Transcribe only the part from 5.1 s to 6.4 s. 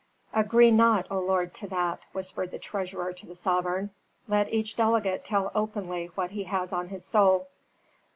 tell openly what